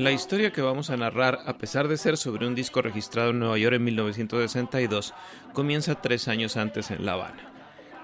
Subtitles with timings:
[0.00, 3.38] La historia que vamos a narrar, a pesar de ser sobre un disco registrado en
[3.38, 5.12] Nueva York en 1962,
[5.52, 7.52] comienza tres años antes en La Habana.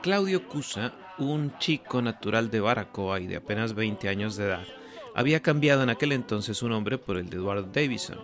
[0.03, 4.67] Claudio Cusa, un chico natural de Baracoa y de apenas 20 años de edad,
[5.15, 8.19] había cambiado en aquel entonces su nombre por el de Eduardo Davison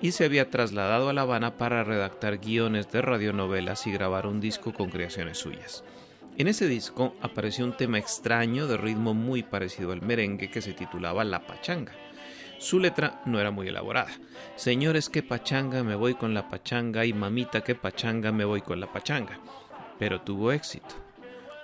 [0.00, 4.40] y se había trasladado a La Habana para redactar guiones de radionovelas y grabar un
[4.40, 5.84] disco con creaciones suyas.
[6.38, 10.72] En ese disco apareció un tema extraño de ritmo muy parecido al merengue que se
[10.72, 11.92] titulaba La Pachanga.
[12.60, 14.10] Su letra no era muy elaborada.
[14.54, 18.78] Señores, qué pachanga, me voy con la pachanga y mamita, qué pachanga, me voy con
[18.78, 19.40] la pachanga.
[19.98, 20.94] Pero tuvo éxito.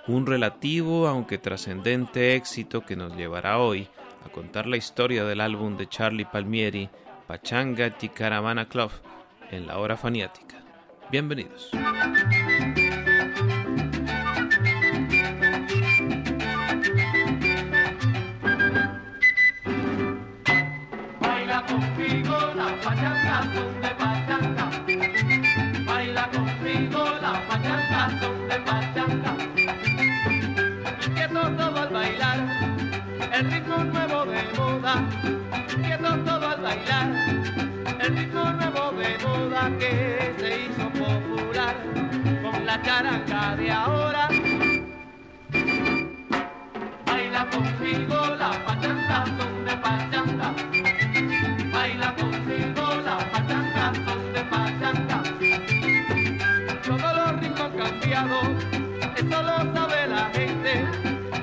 [0.07, 3.87] Un relativo, aunque trascendente éxito que nos llevará hoy
[4.25, 6.89] a contar la historia del álbum de Charlie Palmieri,
[7.27, 8.89] Pachanga Caravana Club,
[9.51, 10.55] en la hora faniática.
[11.11, 11.69] Bienvenidos.
[23.43, 24.65] Son de pachanga.
[25.85, 29.31] Baila conmigo la pachanga son de pachanga.
[31.05, 32.39] Inquieto todo al bailar,
[33.33, 34.95] el ritmo nuevo de moda.
[35.75, 37.09] Inquieto todo al bailar,
[37.99, 41.75] el ritmo nuevo de moda que se hizo popular
[42.41, 44.29] con la charanga de ahora.
[47.05, 50.96] Baila conmigo la pachanga son de pachanga.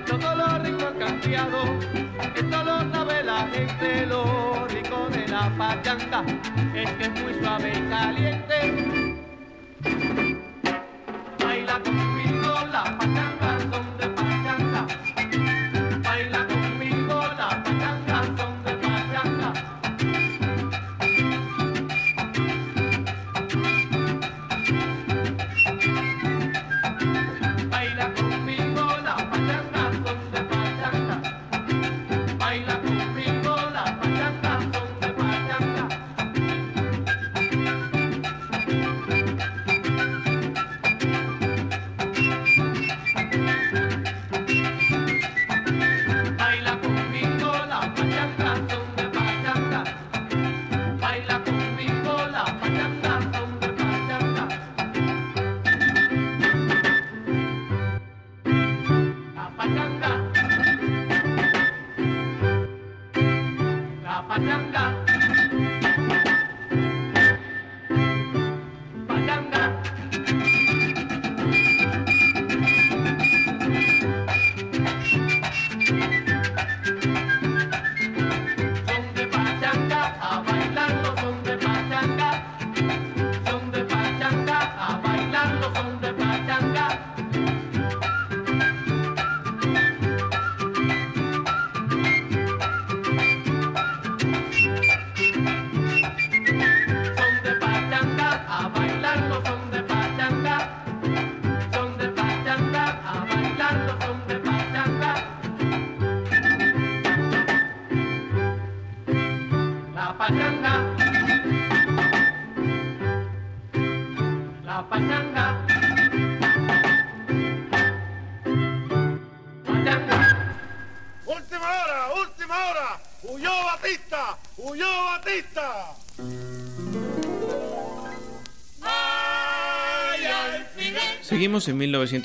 [0.07, 1.65] Todos los ritmos han cambiado,
[2.35, 4.07] esto lo sabe la gente.
[4.07, 6.25] Lo rico de la pachanga
[6.75, 8.59] es que es muy suave y caliente.
[11.39, 11.81] Baila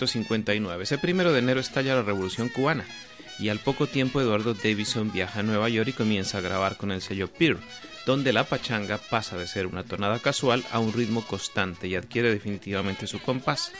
[0.05, 0.83] 1959.
[0.83, 2.85] Ese primero de enero estalla la Revolución Cubana
[3.37, 6.91] y al poco tiempo Eduardo Davison viaja a Nueva York y comienza a grabar con
[6.91, 7.57] el sello Peer,
[8.05, 12.31] donde la pachanga pasa de ser una tonada casual a un ritmo constante y adquiere
[12.31, 13.71] definitivamente su compás.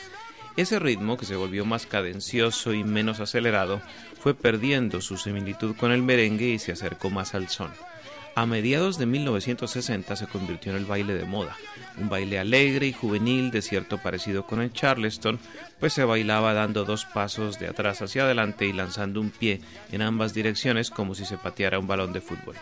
[0.57, 3.81] Ese ritmo, que se volvió más cadencioso y menos acelerado,
[4.19, 7.71] fue perdiendo su similitud con el merengue y se acercó más al son.
[8.39, 11.57] A mediados de 1960 se convirtió en el baile de moda,
[11.97, 15.39] un baile alegre y juvenil de cierto parecido con el Charleston,
[15.77, 19.59] pues se bailaba dando dos pasos de atrás hacia adelante y lanzando un pie
[19.91, 22.55] en ambas direcciones como si se pateara un balón de fútbol.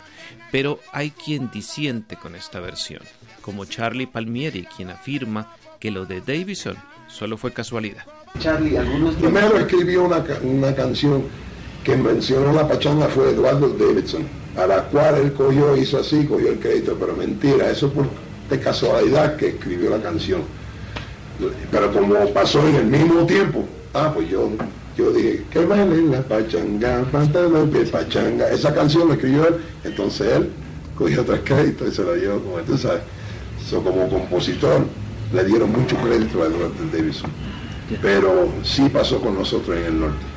[0.51, 3.03] Pero hay quien disiente con esta versión,
[3.44, 6.75] como Charlie Palmieri, quien afirma que lo de Davison
[7.07, 8.03] solo fue casualidad.
[8.39, 10.09] Charlie, algunos Primero escribió
[10.41, 11.25] una canción
[11.88, 14.24] que mencionó la pachanga fue Eduardo Davidson,
[14.57, 18.07] a la cual él cogió, hizo así, cogió el crédito, pero mentira, eso por
[18.50, 20.42] de casualidad que escribió la canción.
[21.72, 23.63] Pero como pasó en el mismo tiempo,
[23.94, 24.50] ah, pues yo,
[24.98, 27.06] yo dije, que bailen la pachanga,
[27.89, 28.51] pachanga.
[28.51, 29.56] Esa canción la escribió él,
[29.86, 30.50] entonces él
[30.98, 33.01] cogió tres créditos y se lo dio, como tú sabes.
[33.66, 34.81] So, como compositor,
[35.34, 37.31] le dieron mucho crédito a Eduardo Davidson.
[38.01, 40.37] Pero sí pasó con nosotros en el norte.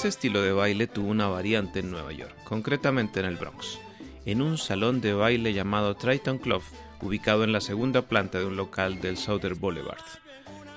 [0.00, 3.78] Ese estilo de baile tuvo una variante en Nueva York, concretamente en el Bronx,
[4.24, 6.62] en un salón de baile llamado Triton Club,
[7.02, 10.02] ubicado en la segunda planta de un local del Southern Boulevard.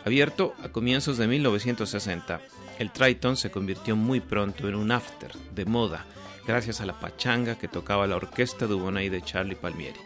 [0.04, 2.42] Abierto a comienzos de 1960,
[2.80, 6.06] el Triton se convirtió muy pronto en un after de moda,
[6.46, 10.02] gracias a la pachanga que tocaba la orquesta Dubonnet de Charlie Palmieri.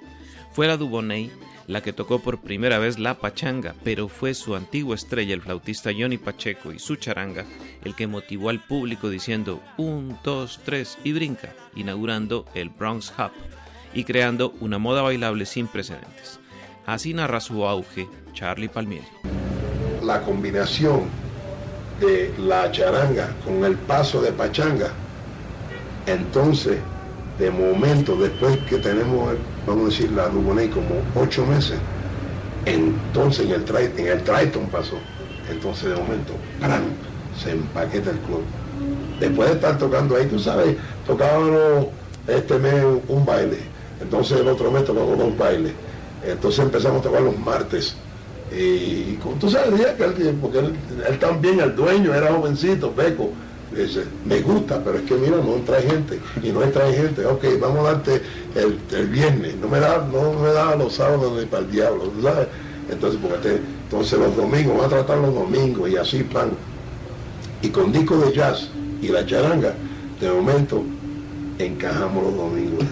[0.51, 1.31] Fue la Dubonnet
[1.67, 5.91] la que tocó por primera vez la pachanga, pero fue su antigua estrella, el flautista
[5.97, 7.45] Johnny Pacheco, y su charanga,
[7.83, 13.31] el que motivó al público diciendo un, dos, tres y brinca, inaugurando el Bronx Hub
[13.93, 16.39] y creando una moda bailable sin precedentes.
[16.85, 19.07] Así narra su auge Charlie Palmieri.
[20.01, 21.09] La combinación
[21.99, 24.91] de la charanga con el paso de pachanga,
[26.05, 26.77] entonces,
[27.39, 31.77] de momento, después que tenemos, vamos a decir, la Dubonnet como ocho meses,
[32.65, 34.97] entonces en el, Triton, en el Triton pasó.
[35.49, 36.83] Entonces, de momento, ¡pram!
[37.41, 38.41] se empaqueta el club.
[39.19, 40.75] Después de estar tocando ahí, tú sabes,
[41.05, 41.87] tocábamos
[42.27, 43.59] este mes un baile,
[44.01, 45.71] entonces el otro mes tocábamos dos bailes,
[46.23, 47.95] entonces empezamos a tocar los martes.
[48.51, 50.73] Y tú sabes, que él, porque él,
[51.07, 53.31] él también, el dueño, era jovencito, Peco,
[54.25, 57.79] me gusta, pero es que mira, no trae gente, y no trae gente, ok, vamos
[57.79, 58.21] a darte
[58.55, 62.03] el, el viernes, no me da, no me da los sábados ni para el diablo,
[62.03, 62.47] ¿tú ¿sabes?
[62.89, 66.51] Entonces, porque entonces los domingos, vamos a tratar los domingos y así plan.
[67.61, 68.69] Y con disco de jazz
[69.01, 69.73] y la charanga,
[70.19, 70.83] de momento
[71.59, 72.85] encajamos los domingos.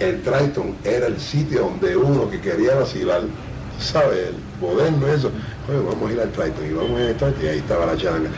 [0.00, 3.22] El Triton era el sitio donde uno que quería vacilar,
[3.80, 4.28] ¿sabes?
[4.28, 5.30] El moderno eso.
[5.68, 7.84] Oye, vamos a ir al Triton y vamos a ir al Triton y ahí estaba
[7.84, 8.30] la charanga.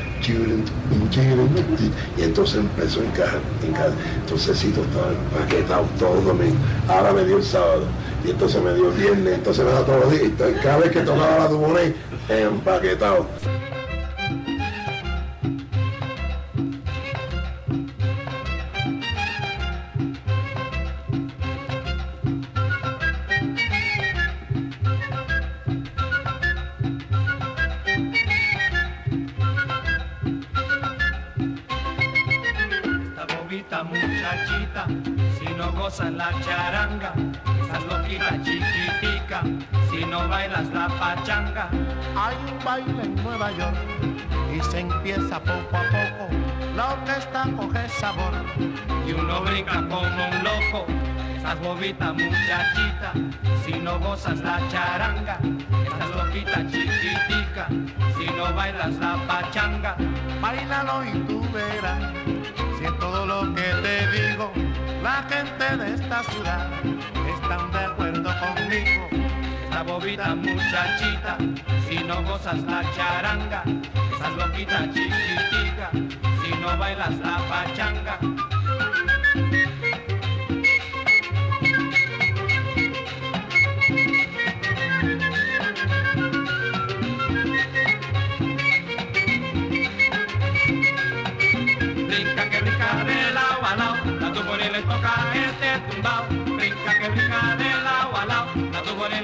[2.16, 3.92] Y entonces empezó a encajar, encajar.
[4.20, 6.56] Entonces Cito estaba empaquetado todo el domingo.
[6.88, 7.84] Ahora me dio el sábado.
[8.24, 10.32] Y entonces me dio el viernes, entonces me da todos los días.
[10.60, 11.94] Cada vez que tocaba la Dubonnet,
[12.28, 13.26] empaquetado.
[35.90, 37.12] Si no gozas la charanga,
[37.62, 39.42] estás loquita chiquitica,
[39.90, 41.68] si no bailas la pachanga.
[42.16, 43.76] Hay un baile en Nueva York
[44.54, 46.28] y se empieza poco a poco.
[46.76, 48.32] La orquesta coge sabor.
[49.06, 50.86] Y uno brinca como un loco,
[51.36, 53.12] estás bobita muchachita,
[53.64, 55.38] si no gozas la charanga,
[55.84, 57.66] estás loquita chiquitica,
[58.16, 59.96] si no bailas la pachanga.
[60.40, 62.12] Bailalo y tú verás
[62.78, 64.69] si es todo lo que te digo.
[65.02, 66.68] La gente de esta ciudad
[67.34, 69.08] están de acuerdo conmigo.
[69.64, 71.38] Esta bobita muchachita,
[71.88, 73.64] si no gozas la charanga,
[74.12, 75.90] estás loquita chiquitica,
[76.42, 78.18] si no bailas la pachanga.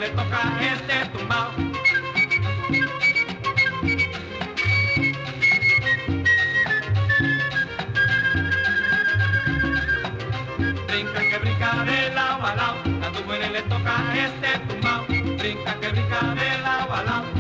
[0.07, 1.51] La le toca este tumbao.
[10.87, 15.05] Brinca que brinca de lado a lado, la tubonela le toca este tumbao.
[15.39, 16.59] Brinca que brinca de
[16.93, 17.36] a la tubonela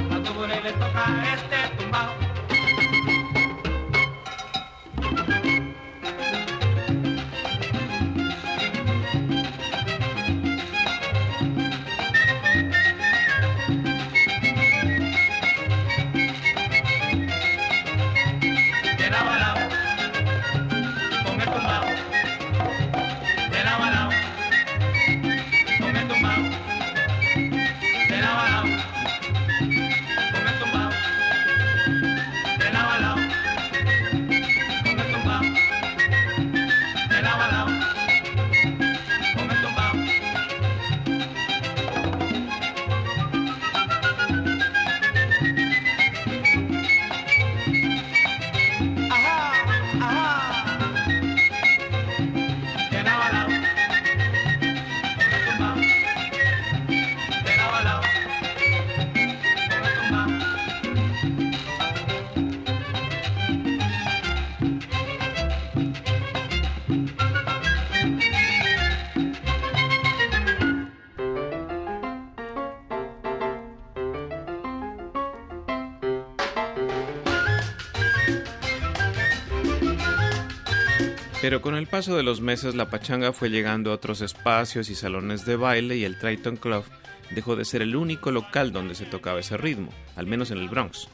[81.46, 84.96] Pero con el paso de los meses la pachanga fue llegando a otros espacios y
[84.96, 86.82] salones de baile y el Triton Club
[87.30, 90.68] dejó de ser el único local donde se tocaba ese ritmo, al menos en el
[90.68, 91.06] Bronx.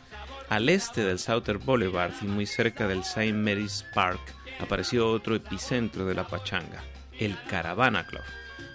[0.48, 3.34] Al este del Southern Boulevard y muy cerca del St.
[3.34, 4.22] Mary's Park
[4.58, 6.82] apareció otro epicentro de la pachanga,
[7.18, 8.24] el Caravana Club,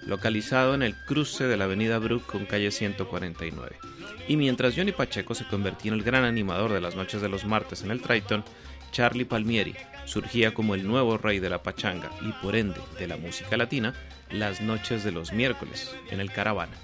[0.05, 3.77] localizado en el cruce de la avenida Brook con calle 149.
[4.27, 7.45] Y mientras Johnny Pacheco se convertía en el gran animador de las noches de los
[7.45, 8.43] martes en el Triton,
[8.91, 9.75] Charlie Palmieri
[10.05, 13.93] surgía como el nuevo rey de la pachanga y por ende de la música latina
[14.31, 16.77] las noches de los miércoles en el Caravana.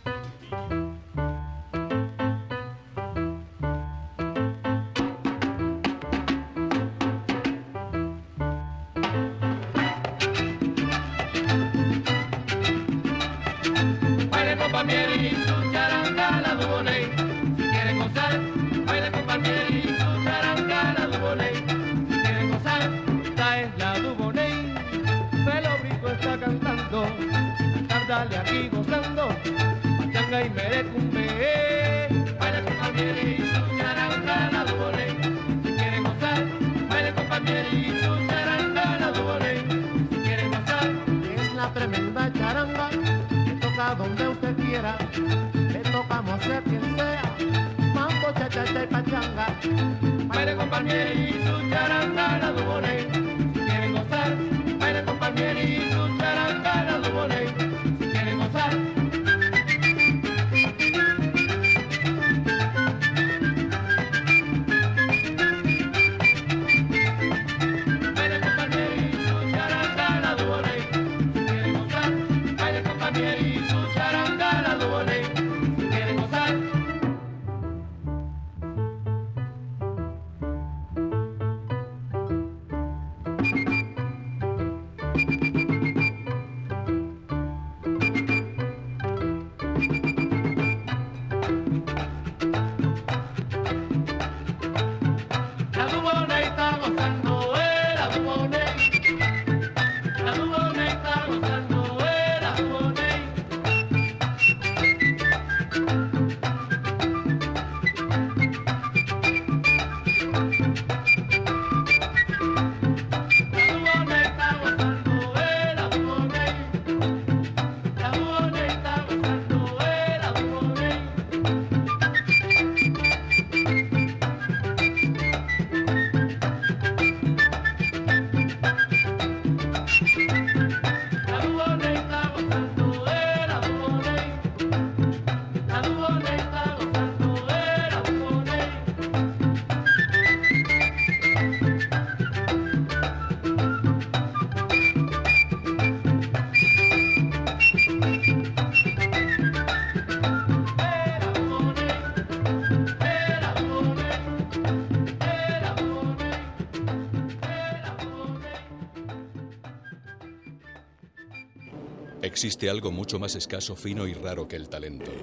[162.44, 165.14] Existe algo mucho más escaso, fino y raro que el talento.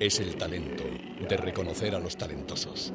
[0.00, 0.82] Es el talento
[1.28, 2.90] de reconocer a los talentosos.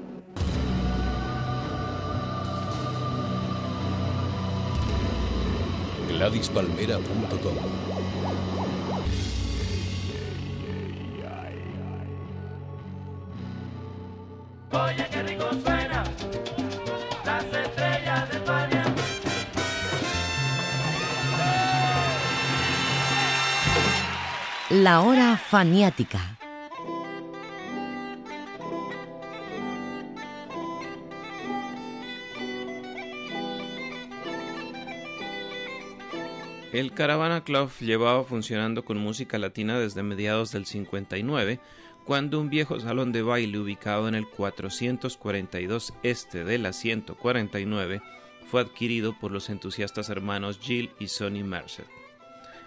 [6.09, 7.92] GladysPalmera.com
[24.93, 26.37] La hora faniática.
[36.71, 41.59] El Caravana Club llevaba funcionando con música latina desde mediados del 59,
[42.05, 48.03] cuando un viejo salón de baile ubicado en el 442 este de la 149
[48.45, 51.87] fue adquirido por los entusiastas hermanos Jill y Sonny Mercer.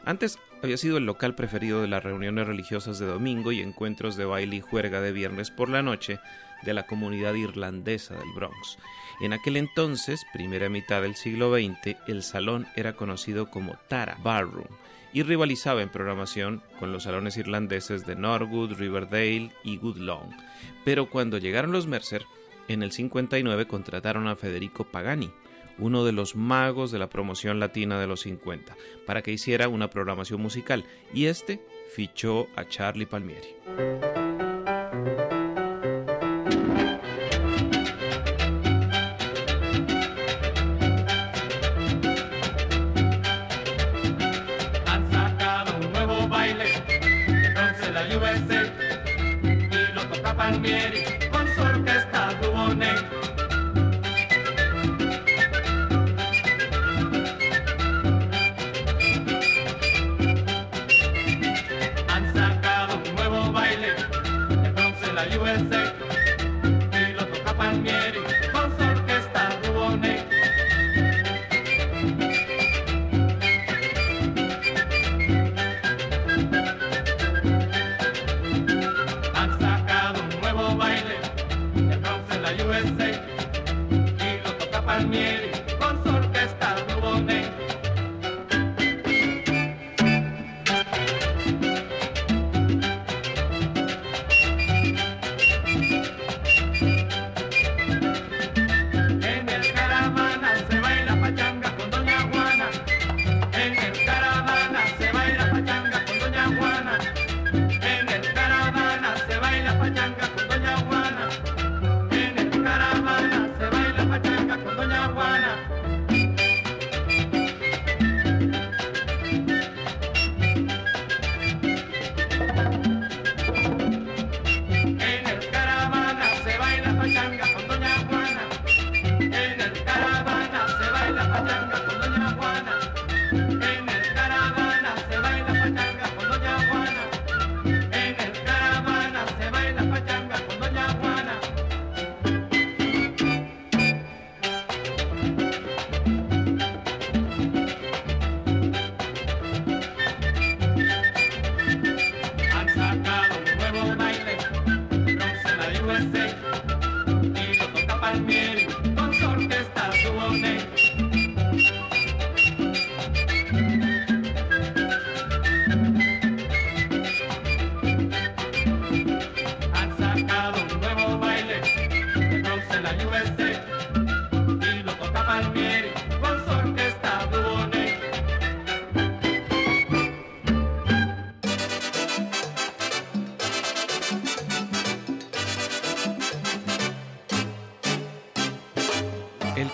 [0.05, 4.25] Antes había sido el local preferido de las reuniones religiosas de domingo y encuentros de
[4.25, 6.19] baile y juerga de viernes por la noche
[6.63, 8.77] de la comunidad irlandesa del Bronx.
[9.21, 14.67] En aquel entonces, primera mitad del siglo XX, el salón era conocido como Tara Barroom
[15.13, 20.35] y rivalizaba en programación con los salones irlandeses de Norwood, Riverdale y Woodlawn.
[20.85, 22.25] Pero cuando llegaron los Mercer,
[22.67, 25.31] en el 59 contrataron a Federico Pagani,
[25.79, 29.91] uno de los magos de la promoción latina de los 50, para que hiciera una
[29.91, 31.61] programación musical, y este
[31.95, 34.26] fichó a Charlie Palmieri.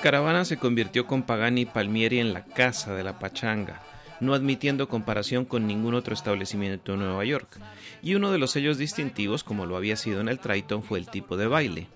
[0.03, 3.81] Caravana se convirtió con Pagani y Palmieri en la casa de la pachanga,
[4.19, 7.61] no admitiendo comparación con ningún otro establecimiento en Nueva York.
[8.03, 11.07] Y uno de los sellos distintivos, como lo había sido en el Triton, fue el
[11.07, 11.87] tipo de baile.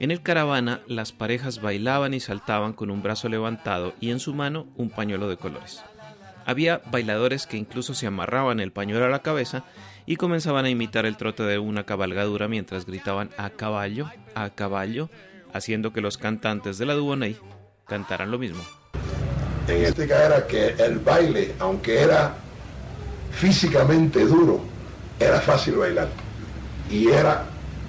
[0.00, 4.34] En el caravana, las parejas bailaban y saltaban con un brazo levantado y en su
[4.34, 5.84] mano un pañuelo de colores.
[6.44, 9.62] Había bailadores que incluso se amarraban el pañuelo a la cabeza
[10.04, 15.08] y comenzaban a imitar el trote de una cabalgadura mientras gritaban a caballo, a caballo,
[15.52, 17.36] haciendo que los cantantes de la Dubonnet
[17.86, 18.62] cantaran lo mismo.
[19.68, 22.34] En este caso era que el baile, aunque era
[23.30, 24.60] físicamente duro,
[25.18, 26.08] era fácil bailar.
[26.90, 27.44] Y era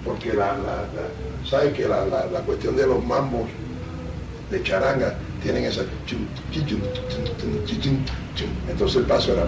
[0.05, 3.49] porque la, la, la- ¿sabes que la- la cuestión de los mambos
[4.51, 5.83] de charanga tienen esa
[8.67, 9.45] entonces el paso era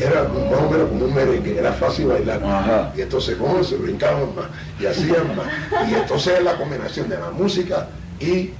[0.00, 2.92] era más o menos como un merengue, era fácil bailar.
[2.96, 4.46] Y entonces como se brincaban más
[4.80, 5.46] y hacían más.
[5.90, 7.88] Y entonces es la combinación de la música
[8.18, 8.50] y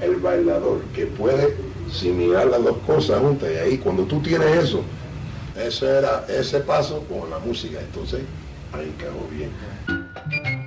[0.00, 1.56] el bailador que puede
[1.90, 3.50] similar las dos cosas juntas.
[3.52, 4.82] Y ahí cuando tú tienes eso,
[5.56, 7.78] eso era ese paso con la música.
[7.80, 8.20] Entonces
[8.72, 10.61] ahí quedó bien.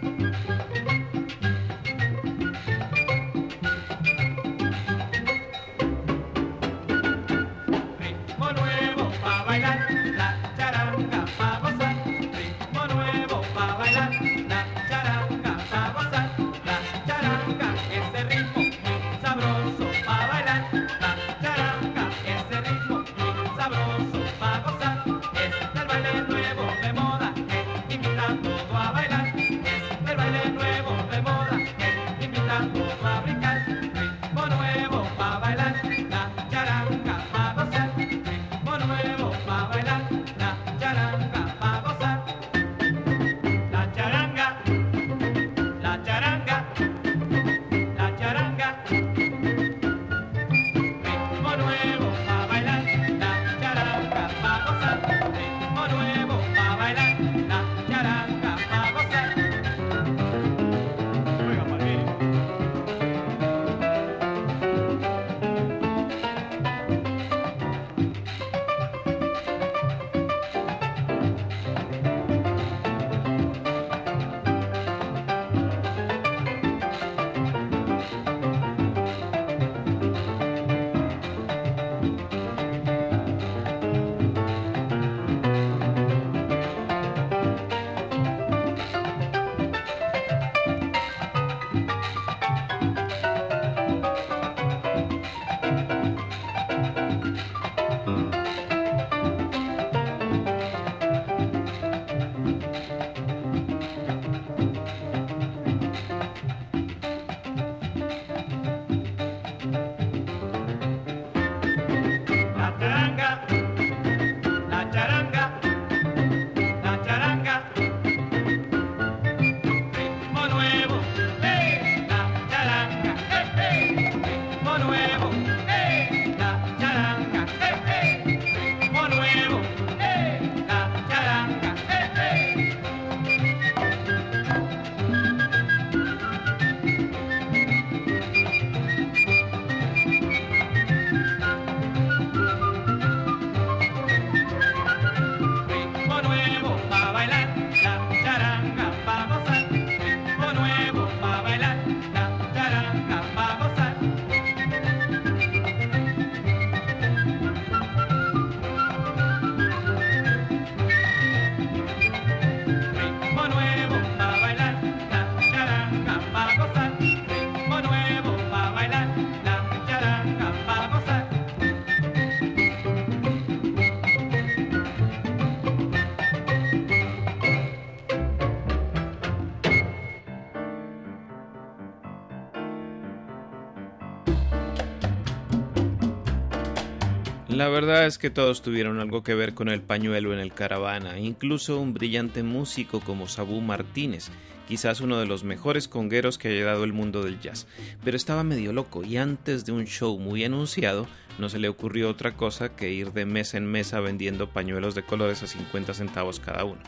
[187.56, 191.20] La verdad es que todos tuvieron algo que ver con el pañuelo en el caravana,
[191.20, 194.28] incluso un brillante músico como Sabú Martínez,
[194.68, 197.66] quizás uno de los mejores congueros que haya dado el mundo del jazz,
[198.04, 201.08] pero estaba medio loco y antes de un show muy anunciado
[201.40, 205.06] no se le ocurrió otra cosa que ir de mesa en mesa vendiendo pañuelos de
[205.06, 206.82] colores a 50 centavos cada uno.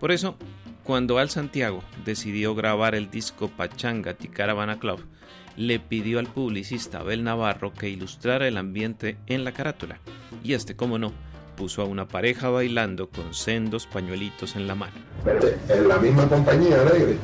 [0.00, 0.36] Por eso,
[0.82, 5.06] cuando Al Santiago decidió grabar el disco Pachanga Ticaravana Club,
[5.56, 9.98] le pidió al publicista Abel Navarro que ilustrara el ambiente en la carátula,
[10.42, 11.12] y este, como no,
[11.56, 14.94] puso a una pareja bailando con sendos pañuelitos en la mano.
[15.68, 17.16] En la misma compañía alegre,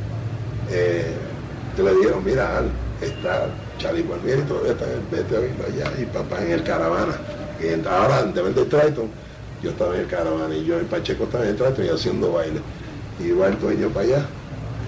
[0.71, 1.13] eh,
[1.75, 2.63] te le dijeron, mira,
[3.01, 7.15] está Charlie Guarnieri todavía está en el a verlo allá, y papá en el caravana.
[7.61, 9.11] Y ahora, de vender Triton,
[9.63, 12.33] yo estaba en el caravana, y yo y Pacheco estaba en el Triton y haciendo
[12.33, 12.61] baile.
[13.21, 14.27] Y iba el dueño para allá,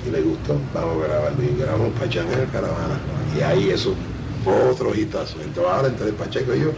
[0.06, 1.42] y le gustó, vamos a grabarlo.
[1.42, 2.98] Y grabamos Pachanga en el caravana.
[3.37, 3.94] Y ahí eso
[4.44, 5.37] fue otro hitazo.
[5.40, 6.72] Entonces ahora entre Pacheco y yo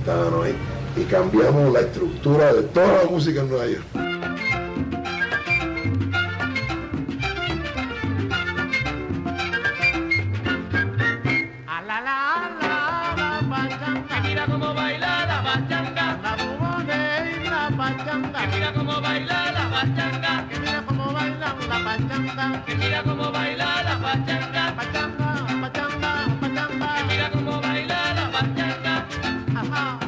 [0.00, 0.54] estábamos ahí
[0.96, 3.84] y cambiamos la estructura de toda la música en Nueva York.
[18.52, 20.53] Mira cómo baila la pachanga.
[21.74, 22.64] La pachanga.
[22.78, 24.74] mira cómo baila la pachanga.
[24.76, 25.28] Pachanga,
[25.60, 26.10] pachanga,
[26.40, 27.04] pachanga.
[27.08, 28.94] mira cómo baila la pachanga.
[29.60, 29.98] Ajá.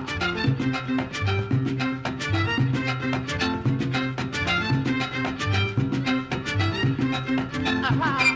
[7.88, 8.35] Ajá.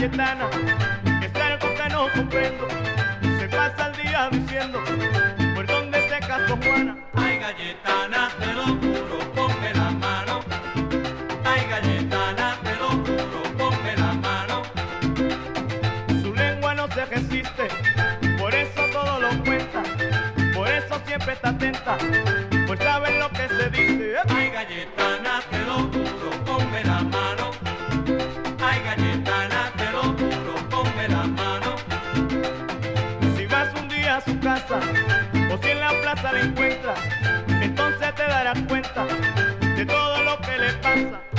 [0.00, 0.48] Galletana
[1.20, 2.66] es algo que no comprendo.
[3.38, 4.82] Se pasa el día diciendo
[5.54, 6.96] por dónde se casó Juana.
[7.16, 10.40] Ay, galletana, te lo juro, ponme la mano.
[11.44, 14.62] Ay, galletana, te lo juro, ponme la mano.
[16.22, 17.68] Su lengua no se resiste,
[18.38, 19.82] por eso todo lo cuenta.
[20.54, 21.98] Por eso siempre está atenta,
[22.66, 24.14] pues sabe lo que se dice.
[24.34, 25.29] Ay, galletana,
[40.90, 41.29] salsa.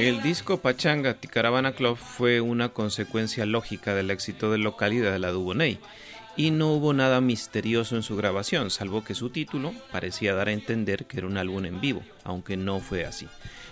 [0.00, 5.30] El disco Pachanga Ticaravana Club fue una consecuencia lógica del éxito de localidad de la
[5.30, 5.78] Dubonnet
[6.38, 10.52] y no hubo nada misterioso en su grabación, salvo que su título parecía dar a
[10.52, 13.28] entender que era un álbum en vivo, aunque no fue así.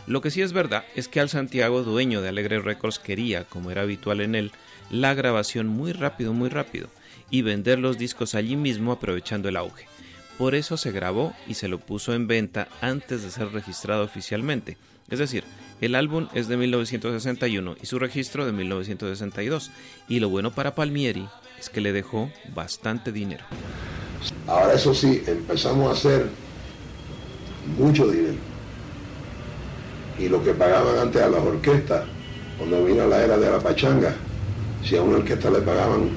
[0.06, 3.70] Lo que sí es verdad es que Al Santiago, dueño de Alegre Records, quería, como
[3.70, 4.52] era habitual en él,
[4.90, 6.90] la grabación muy rápido, muy rápido,
[7.30, 9.86] y vender los discos allí mismo aprovechando el auge.
[10.36, 14.76] Por eso se grabó y se lo puso en venta antes de ser registrado oficialmente.
[15.10, 15.44] Es decir,
[15.80, 19.70] el álbum es de 1961 y su registro de 1962.
[20.08, 21.28] Y lo bueno para Palmieri
[21.58, 23.44] es que le dejó bastante dinero.
[24.46, 26.26] Ahora eso sí, empezamos a hacer
[27.78, 28.34] mucho dinero.
[30.18, 32.04] Y lo que pagaban antes a las orquestas,
[32.58, 34.14] cuando vino la era de la pachanga,
[34.84, 36.10] si a una orquesta le pagaban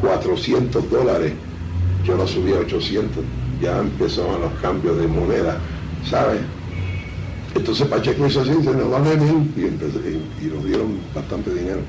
[0.00, 1.32] 400 dólares,
[2.04, 3.24] yo lo subí a 800.
[3.60, 5.58] Ya empezaban los cambios de moneda,
[6.08, 6.40] ¿sabes?
[7.56, 11.80] Entonces Pacheco hizo así, se va a venir y, y- y nos dieron bastante dinero.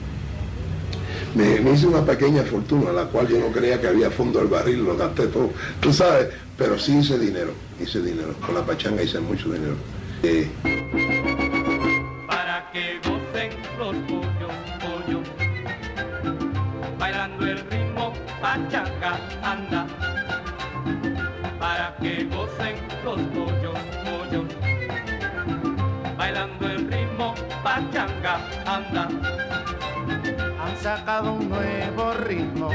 [1.35, 4.85] Me, hice una pequeña fortuna, la cual yo no creía que había fondo al barril,
[4.85, 7.51] lo gasté todo, tú sabes, pero sí hice dinero,
[7.81, 9.75] hice dinero, con la pachanga hice mucho dinero.
[10.23, 10.49] Eh,
[12.27, 15.27] para que gocen los pollos, pollos,
[16.97, 19.85] bailando el ritmo pachanga anda,
[21.59, 23.56] para que gocen los pollos,
[28.07, 29.07] pachanga anda.
[30.61, 32.69] Han sacado un nuevo ritmo,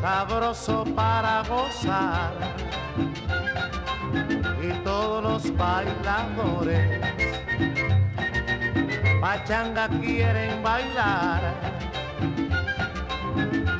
[0.00, 2.32] sabroso para gozar.
[4.62, 7.00] Y todos los bailadores,
[9.20, 11.40] pachanga quieren bailar.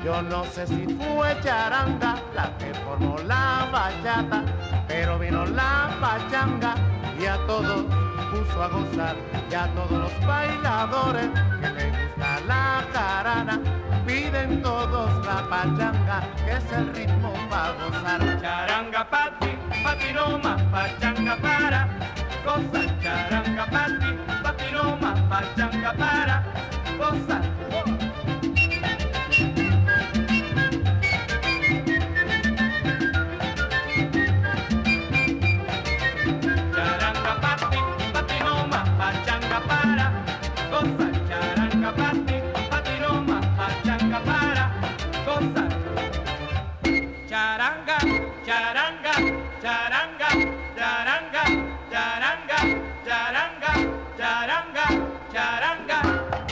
[0.04, 4.42] Yo no sé si fue charanga la que formó la bachata,
[4.88, 6.74] pero vino la pachanga
[7.20, 8.01] y a todos
[8.45, 9.16] gozar.
[9.51, 11.28] Y a todos los bailadores
[11.61, 13.61] que les gusta la carana,
[14.07, 18.40] piden todos la pachanga, que es el ritmo para gozar.
[18.40, 19.49] Charanga pa' ti,
[19.82, 21.88] pa' ti no más, pachanga para
[22.45, 23.01] gozar.
[23.03, 26.43] Charanga pa' ti, pa' ti no más, pachanga para
[26.99, 28.01] gozar.
[49.62, 50.28] Charanga,
[50.76, 51.44] charanga,
[51.88, 52.58] charanga,
[53.06, 53.72] charanga,
[54.18, 54.84] charanga,
[55.32, 56.51] charanga,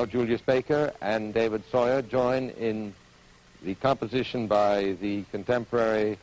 [0.00, 2.94] Now Julius Baker and David Sawyer join in
[3.62, 6.16] the composition by the contemporary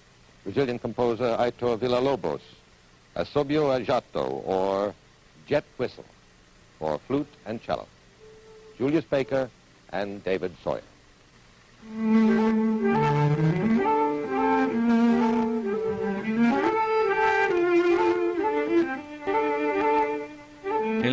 [0.43, 2.41] Brazilian composer Aitor Villa-Lobos,
[3.15, 4.95] Asobio Ajato, or
[5.45, 6.05] Jet Whistle,
[6.79, 7.85] for flute and cello.
[8.79, 9.47] Julius Baker
[9.91, 10.81] and David Sawyer.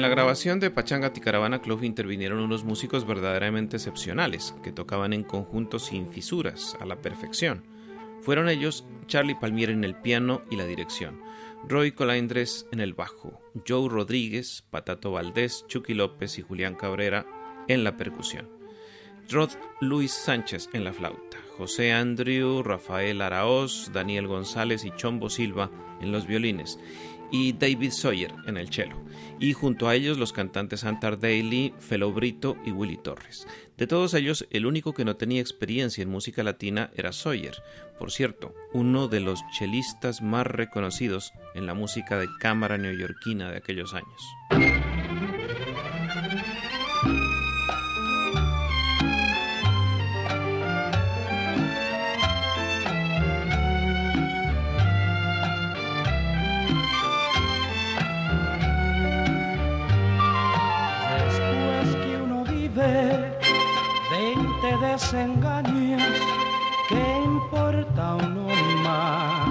[0.05, 5.79] La grabación de Pachanga Ticaravana Club intervinieron unos músicos verdaderamente excepcionales, que tocaban en conjunto
[5.79, 7.65] sin fisuras, a la perfección.
[8.21, 11.23] Fueron ellos Charlie Palmieri en el piano y la dirección,
[11.67, 17.25] Roy Colindres en el bajo, Joe Rodríguez, Patato Valdés, Chucky López y Julián Cabrera
[17.67, 18.51] en la percusión,
[19.31, 25.71] Rod Luis Sánchez en la flauta, José Andrew, Rafael Araoz, Daniel González y Chombo Silva
[26.03, 26.79] en los violines,
[27.35, 28.95] y David Sawyer en el cello,
[29.41, 33.49] y junto a ellos los cantantes Antar Daly, Felo Brito y Willy Torres.
[33.77, 37.57] De todos ellos, el único que no tenía experiencia en música latina era Sawyer,
[37.99, 43.57] por cierto, uno de los chelistas más reconocidos en la música de cámara neoyorquina de
[43.57, 45.04] aquellos años.
[65.13, 66.03] 20 desengaños,
[66.89, 68.47] ¿qué importa uno
[68.83, 69.49] más?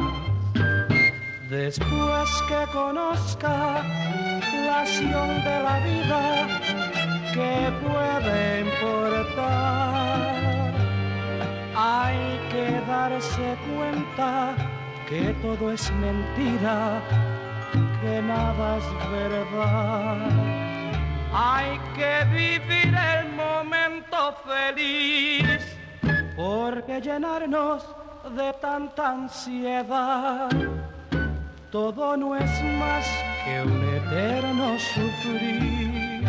[1.49, 3.84] Después que conozca
[4.66, 6.47] la acción de la vida,
[7.34, 9.43] ¿qué puede importar?
[11.76, 14.56] Hay que darse cuenta
[15.08, 17.01] que todo es mentira,
[18.01, 20.18] que nada es verdad.
[21.36, 25.42] Hay que vivir el momento feliz,
[26.36, 27.86] porque llenarnos
[28.36, 30.49] de tanta ansiedad,
[31.71, 33.05] todo no es más
[33.45, 36.23] que un eterno sufrir.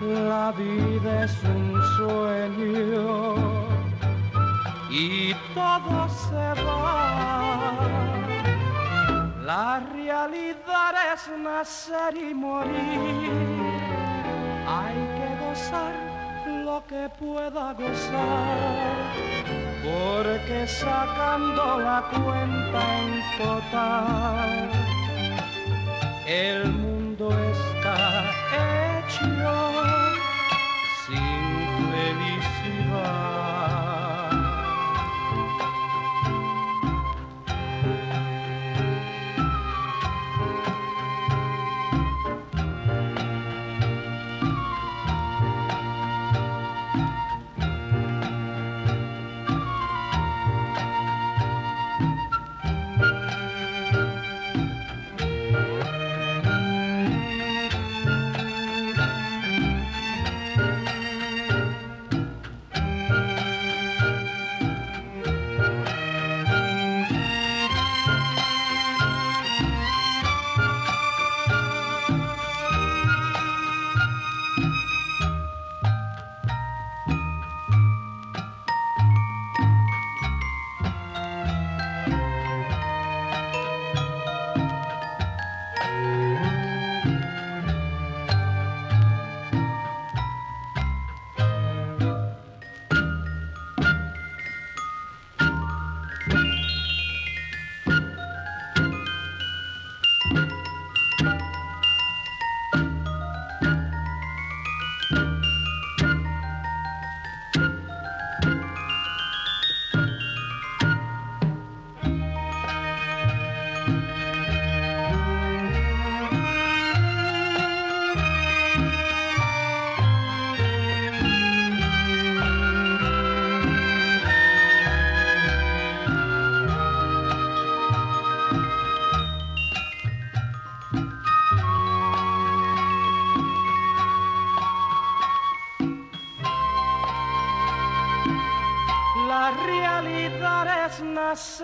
[0.00, 3.34] La vida es un sueño
[4.90, 7.72] y todo se va.
[9.42, 13.30] La realidad es nacer y morir.
[14.66, 16.13] Hay que gozar
[16.64, 19.12] lo que pueda gozar,
[19.84, 24.70] porque sacando la cuenta en total,
[26.26, 27.96] el mundo está
[28.56, 29.26] hecho
[31.06, 31.36] sin
[31.92, 33.63] felicidad.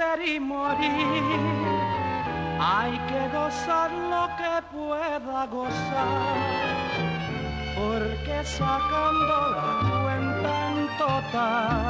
[0.00, 0.90] Nacer y morir.
[2.58, 6.88] Hay que gozar lo que pueda gozar,
[7.74, 9.70] porque sacando la
[10.02, 11.89] cuenta en total,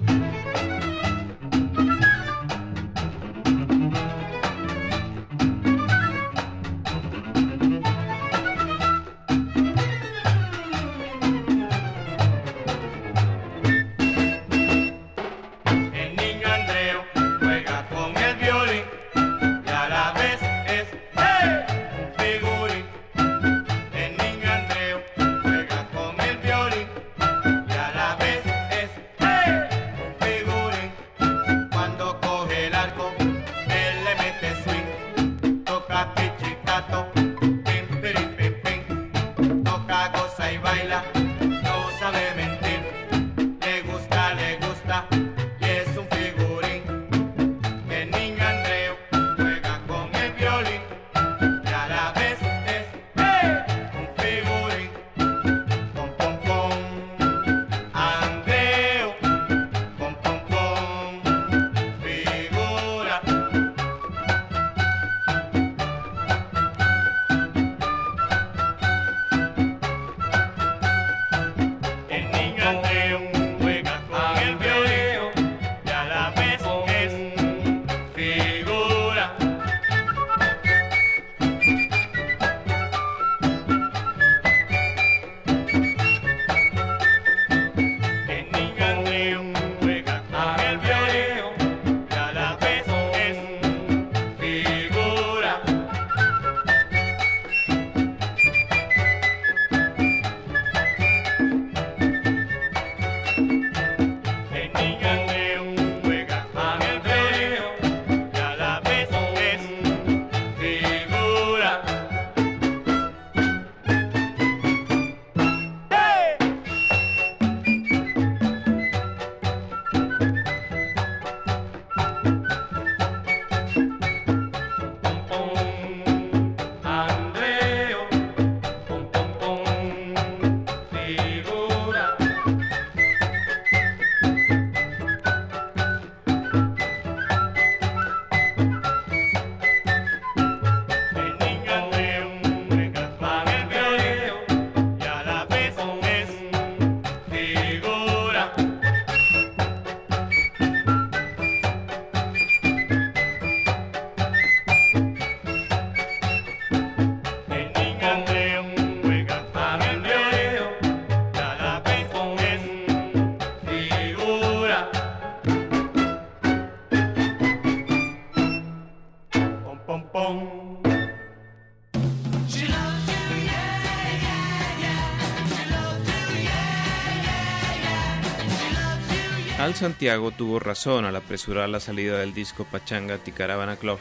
[179.81, 183.97] Santiago tuvo razón al apresurar la salida del disco Pachanga Ticaravana Club,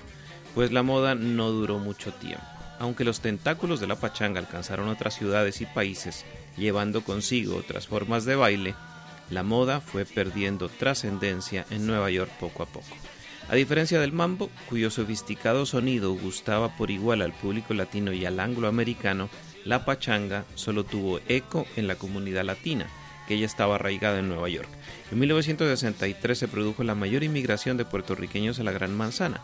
[0.55, 2.45] pues la moda no duró mucho tiempo.
[2.79, 6.27] Aunque los tentáculos de la pachanga alcanzaron otras ciudades y países,
[6.59, 8.75] llevando consigo otras formas de baile,
[9.31, 12.95] la moda fue perdiendo trascendencia en Nueva York poco a poco.
[13.49, 18.39] A diferencia del mambo, cuyo sofisticado sonido gustaba por igual al público latino y al
[18.39, 19.31] angloamericano,
[19.65, 22.87] la pachanga solo tuvo eco en la comunidad latina,
[23.31, 24.69] que ya estaba arraigada en Nueva York.
[25.13, 29.41] En 1963 se produjo la mayor inmigración de puertorriqueños a la Gran Manzana.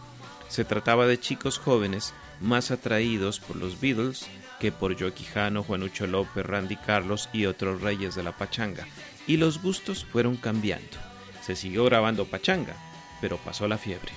[0.49, 4.27] Se trataba de chicos jóvenes más atraídos por los Beatles
[4.59, 8.89] que por Joe Quijano, Juanucho López, Randy Carlos y otros reyes de la pachanga,
[9.29, 10.99] y los gustos fueron cambiando.
[11.43, 12.75] Se siguió grabando pachanga,
[13.21, 14.11] pero pasó la fiebre.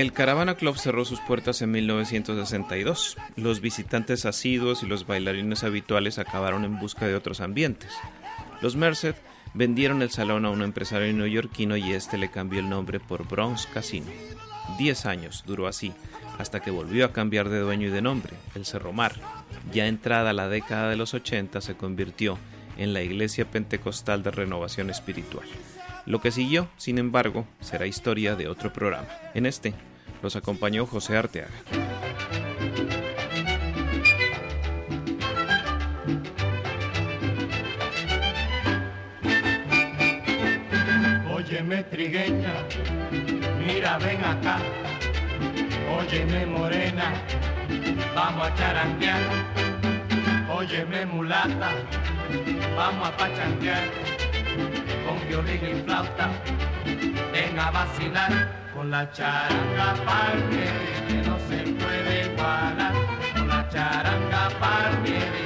[0.00, 3.16] El Caravana Club cerró sus puertas en 1962.
[3.34, 7.92] Los visitantes asiduos y los bailarines habituales acabaron en busca de otros ambientes.
[8.60, 9.14] Los Merced
[9.54, 13.66] vendieron el salón a un empresario neoyorquino y este le cambió el nombre por Bronx
[13.68, 14.08] Casino.
[14.76, 15.94] Diez años duró así,
[16.38, 19.14] hasta que volvió a cambiar de dueño y de nombre, el Cerro Mar.
[19.72, 22.38] Ya entrada la década de los 80 se convirtió
[22.76, 25.48] en la Iglesia Pentecostal de Renovación Espiritual.
[26.06, 29.08] Lo que siguió, sin embargo, será historia de otro programa.
[29.34, 29.74] En este
[30.22, 31.50] los acompañó José Arteaga.
[41.28, 42.54] Óyeme trigueña,
[43.66, 44.58] mira ven acá.
[45.98, 47.14] Óyeme morena,
[48.14, 49.20] vamos a charantear.
[50.54, 51.72] Óyeme mulata,
[52.76, 54.25] vamos a pachantear.
[55.28, 56.28] Violín y flauta,
[57.32, 58.66] ven a vacilar.
[58.74, 62.92] Con la charanga palmieri que no se puede igualar.
[63.34, 65.45] Con la charanga palmieri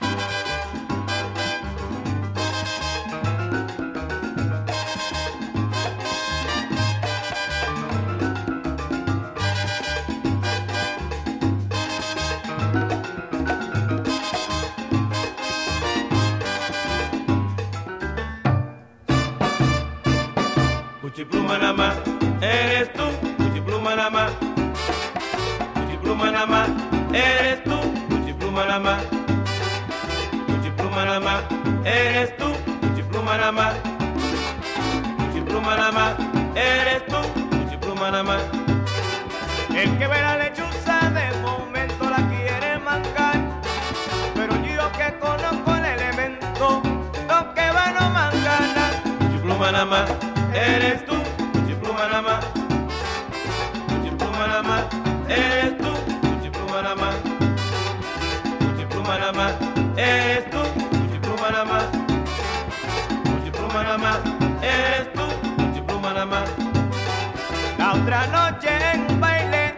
[68.27, 69.75] Noche en un baile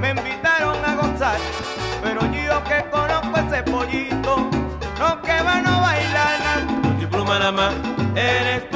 [0.00, 1.38] me invitaron a gozar,
[2.02, 4.50] pero yo que conozco ese pollito,
[4.98, 6.66] no que va no bailar.
[6.82, 7.74] Cuchipluma nada más,
[8.14, 8.71] eres